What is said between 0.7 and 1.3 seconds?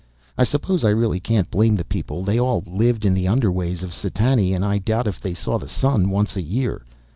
I really